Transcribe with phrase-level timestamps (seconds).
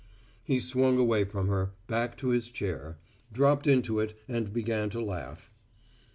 [0.43, 2.97] He swung away from her, back to his chair,
[3.31, 5.51] dropped into it and began to laugh.